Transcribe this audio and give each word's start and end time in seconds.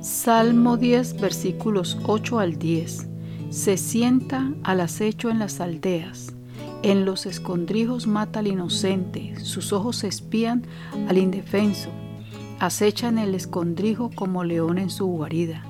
Salmo 0.00 0.78
10, 0.78 1.20
versículos 1.20 1.98
8 2.04 2.38
al 2.38 2.58
10. 2.58 3.06
Se 3.50 3.76
sienta 3.76 4.50
al 4.62 4.80
acecho 4.80 5.28
en 5.28 5.38
las 5.38 5.60
aldeas. 5.60 6.32
En 6.82 7.04
los 7.04 7.26
escondrijos 7.26 8.06
mata 8.06 8.38
al 8.38 8.46
inocente, 8.46 9.38
sus 9.44 9.74
ojos 9.74 10.02
espían 10.02 10.66
al 11.06 11.18
indefenso. 11.18 11.90
Acecha 12.60 13.08
en 13.08 13.18
el 13.18 13.34
escondrijo 13.34 14.10
como 14.14 14.42
león 14.42 14.78
en 14.78 14.88
su 14.88 15.04
guarida. 15.04 15.64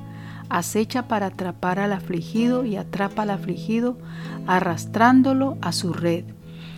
Acecha 0.49 1.09
para 1.09 1.27
atrapar 1.27 1.81
al 1.81 1.93
afligido 1.93 2.65
y 2.65 2.77
atrapa 2.77 3.23
al 3.23 3.31
afligido, 3.31 3.99
arrastrándolo 4.47 5.59
a 5.61 5.73
su 5.73 5.93
red. 5.93 6.23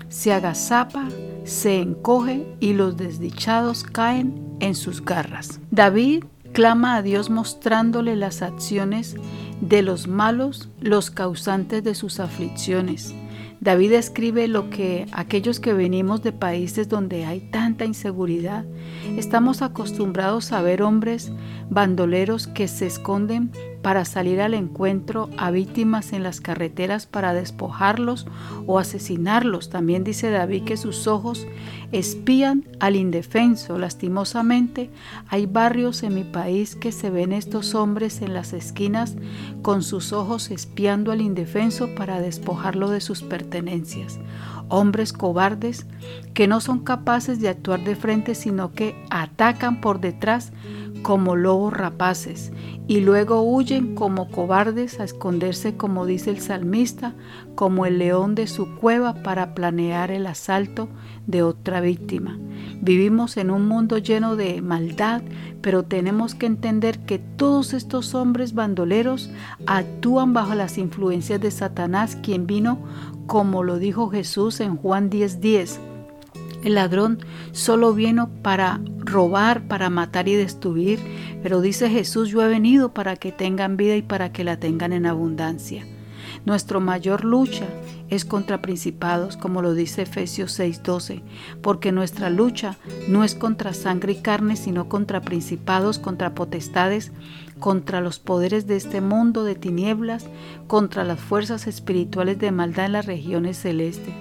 Se 0.08 0.32
agazapa, 0.32 1.06
se 1.44 1.82
encoge 1.82 2.46
y 2.60 2.72
los 2.72 2.96
desdichados 2.96 3.84
caen 3.84 4.56
en 4.60 4.74
sus 4.74 5.04
garras. 5.04 5.60
David 5.70 6.24
clama 6.52 6.96
a 6.96 7.02
Dios 7.02 7.30
mostrándole 7.30 8.16
las 8.16 8.42
acciones 8.42 9.16
de 9.60 9.82
los 9.82 10.06
malos, 10.06 10.68
los 10.80 11.10
causantes 11.10 11.82
de 11.82 11.94
sus 11.94 12.20
aflicciones. 12.20 13.14
David 13.60 13.92
escribe 13.92 14.48
lo 14.48 14.70
que 14.70 15.06
aquellos 15.12 15.60
que 15.60 15.72
venimos 15.72 16.22
de 16.22 16.32
países 16.32 16.88
donde 16.88 17.24
hay 17.24 17.40
tanta 17.40 17.84
inseguridad, 17.84 18.64
estamos 19.16 19.62
acostumbrados 19.62 20.50
a 20.50 20.62
ver 20.62 20.82
hombres 20.82 21.30
bandoleros 21.70 22.48
que 22.48 22.66
se 22.66 22.86
esconden 22.86 23.52
para 23.82 24.04
salir 24.04 24.40
al 24.40 24.54
encuentro 24.54 25.28
a 25.36 25.50
víctimas 25.50 26.12
en 26.12 26.22
las 26.22 26.40
carreteras 26.40 27.06
para 27.06 27.34
despojarlos 27.34 28.26
o 28.66 28.78
asesinarlos. 28.78 29.70
También 29.70 30.04
dice 30.04 30.30
David 30.30 30.64
que 30.64 30.76
sus 30.76 31.06
ojos 31.06 31.46
espían 31.90 32.64
al 32.80 32.96
indefenso. 32.96 33.78
Lastimosamente, 33.78 34.90
hay 35.28 35.46
barrios 35.46 36.02
en 36.02 36.14
mi 36.14 36.24
país 36.24 36.76
que 36.76 36.92
se 36.92 37.10
ven 37.10 37.32
estos 37.32 37.74
hombres 37.74 38.22
en 38.22 38.34
las 38.34 38.52
esquinas 38.52 39.16
con 39.62 39.82
sus 39.82 40.12
ojos 40.12 40.50
espiando 40.50 41.12
al 41.12 41.20
indefenso 41.20 41.94
para 41.94 42.20
despojarlo 42.20 42.88
de 42.88 43.00
sus 43.00 43.22
pertenencias. 43.22 44.18
Hombres 44.68 45.12
cobardes 45.12 45.86
que 46.32 46.46
no 46.46 46.60
son 46.60 46.80
capaces 46.80 47.40
de 47.40 47.48
actuar 47.48 47.84
de 47.84 47.96
frente, 47.96 48.34
sino 48.34 48.72
que 48.72 48.94
atacan 49.10 49.80
por 49.80 50.00
detrás 50.00 50.52
como 51.02 51.36
lobos 51.36 51.72
rapaces 51.72 52.52
y 52.88 53.00
luego 53.00 53.42
huyen 53.42 53.94
como 53.94 54.28
cobardes 54.30 54.98
a 55.00 55.04
esconderse, 55.04 55.76
como 55.76 56.06
dice 56.06 56.30
el 56.30 56.40
salmista, 56.40 57.14
como 57.54 57.86
el 57.86 57.98
león 57.98 58.34
de 58.34 58.46
su 58.46 58.76
cueva 58.76 59.22
para 59.22 59.54
planear 59.54 60.10
el 60.10 60.26
asalto 60.26 60.88
de 61.26 61.42
otra 61.42 61.80
víctima. 61.80 62.38
Vivimos 62.80 63.36
en 63.36 63.50
un 63.50 63.66
mundo 63.68 63.98
lleno 63.98 64.34
de 64.36 64.60
maldad, 64.60 65.22
pero 65.60 65.84
tenemos 65.84 66.34
que 66.34 66.46
entender 66.46 66.98
que 67.00 67.18
todos 67.18 67.72
estos 67.72 68.14
hombres 68.14 68.54
bandoleros 68.54 69.30
actúan 69.66 70.32
bajo 70.32 70.54
las 70.54 70.78
influencias 70.78 71.40
de 71.40 71.50
Satanás, 71.50 72.16
quien 72.16 72.46
vino, 72.46 72.78
como 73.26 73.62
lo 73.62 73.78
dijo 73.78 74.10
Jesús 74.10 74.60
en 74.60 74.76
Juan 74.76 75.08
10:10. 75.10 75.91
El 76.62 76.74
ladrón 76.74 77.18
solo 77.52 77.92
vino 77.94 78.30
para 78.42 78.80
robar, 78.98 79.66
para 79.66 79.90
matar 79.90 80.28
y 80.28 80.34
destruir, 80.34 81.00
pero 81.42 81.60
dice 81.60 81.90
Jesús, 81.90 82.28
yo 82.28 82.42
he 82.42 82.48
venido 82.48 82.92
para 82.94 83.16
que 83.16 83.32
tengan 83.32 83.76
vida 83.76 83.96
y 83.96 84.02
para 84.02 84.32
que 84.32 84.44
la 84.44 84.58
tengan 84.58 84.92
en 84.92 85.06
abundancia. 85.06 85.84
Nuestra 86.44 86.80
mayor 86.80 87.24
lucha 87.24 87.66
es 88.08 88.24
contra 88.24 88.62
principados, 88.62 89.36
como 89.36 89.62
lo 89.62 89.74
dice 89.74 90.02
Efesios 90.02 90.58
6:12, 90.58 91.22
porque 91.62 91.92
nuestra 91.92 92.30
lucha 92.30 92.76
no 93.08 93.22
es 93.24 93.34
contra 93.34 93.72
sangre 93.74 94.12
y 94.12 94.16
carne, 94.16 94.56
sino 94.56 94.88
contra 94.88 95.20
principados, 95.20 95.98
contra 95.98 96.34
potestades, 96.34 97.12
contra 97.58 98.00
los 98.00 98.18
poderes 98.18 98.66
de 98.66 98.76
este 98.76 99.00
mundo 99.00 99.44
de 99.44 99.54
tinieblas, 99.54 100.26
contra 100.66 101.04
las 101.04 101.20
fuerzas 101.20 101.66
espirituales 101.66 102.38
de 102.38 102.50
maldad 102.50 102.86
en 102.86 102.92
las 102.92 103.06
regiones 103.06 103.58
celestes. 103.58 104.14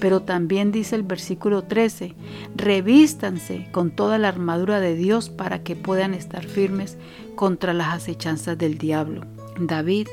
Pero 0.00 0.22
también 0.22 0.72
dice 0.72 0.96
el 0.96 1.02
versículo 1.02 1.64
13, 1.64 2.14
revístanse 2.56 3.68
con 3.72 3.90
toda 3.90 4.18
la 4.18 4.28
armadura 4.28 4.80
de 4.80 4.94
Dios 4.94 5.28
para 5.28 5.62
que 5.62 5.76
puedan 5.76 6.14
estar 6.14 6.44
firmes 6.44 6.96
contra 7.34 7.74
las 7.74 7.94
acechanzas 7.94 8.56
del 8.56 8.78
diablo. 8.78 9.22
David, 9.58 10.06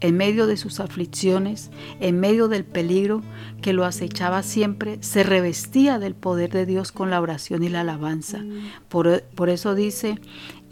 en 0.00 0.16
medio 0.16 0.46
de 0.46 0.56
sus 0.56 0.80
aflicciones, 0.80 1.70
en 2.00 2.18
medio 2.20 2.48
del 2.48 2.64
peligro 2.64 3.22
que 3.60 3.72
lo 3.72 3.84
acechaba 3.84 4.42
siempre, 4.42 4.98
se 5.00 5.22
revestía 5.22 5.98
del 5.98 6.14
poder 6.14 6.50
de 6.50 6.66
Dios 6.66 6.92
con 6.92 7.10
la 7.10 7.20
oración 7.20 7.62
y 7.62 7.68
la 7.68 7.82
alabanza. 7.82 8.40
Por, 8.88 9.22
por 9.22 9.48
eso 9.50 9.74
dice 9.74 10.18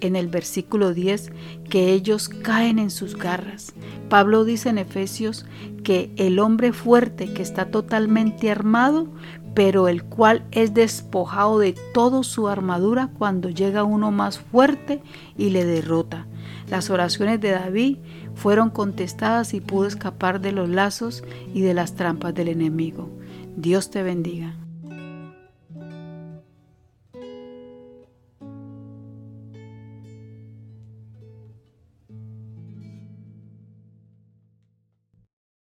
en 0.01 0.17
el 0.17 0.29
versículo 0.29 0.95
10 0.95 1.33
que 1.69 1.93
ellos 1.93 2.29
caen 2.29 2.79
en 2.79 2.91
sus 2.91 3.17
garras. 3.17 3.75
Pablo 4.09 4.45
dice 4.45 4.71
en 4.71 4.79
Efesios 4.79 5.45
que 5.85 6.11
el 6.17 6.39
hombre 6.39 6.73
fuerte 6.73 7.33
que 7.33 7.43
está 7.43 7.71
totalmente 7.71 8.51
armado, 8.51 9.09
pero 9.59 9.89
el 9.89 10.05
cual 10.05 10.45
es 10.53 10.73
despojado 10.73 11.59
de 11.59 11.75
toda 11.93 12.23
su 12.23 12.47
armadura 12.47 13.11
cuando 13.19 13.51
llega 13.51 13.83
uno 13.83 14.13
más 14.13 14.39
fuerte 14.39 15.03
y 15.37 15.51
le 15.51 15.65
derrota. 15.65 16.29
Las 16.71 16.91
oraciones 16.91 17.41
de 17.41 17.51
David 17.51 17.97
fueron 18.37 18.71
contestadas 18.71 19.55
y 19.55 19.61
pudo 19.61 19.89
escapar 19.89 20.41
de 20.41 20.53
los 20.53 20.69
lazos 20.69 21.25
y 21.53 21.63
de 21.63 21.75
las 21.75 21.97
trampas 21.97 22.35
del 22.35 22.47
enemigo. 22.47 23.11
Dios 23.57 23.91
te 23.91 24.05
bendiga. 24.05 24.55